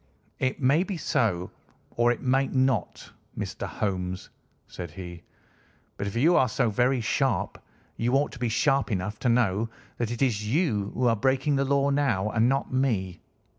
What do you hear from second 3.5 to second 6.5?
Holmes," said he, "but if you are